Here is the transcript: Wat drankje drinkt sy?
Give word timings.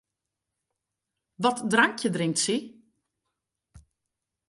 Wat 1.43 1.57
drankje 1.71 2.09
drinkt 2.15 2.39
sy? 2.45 2.55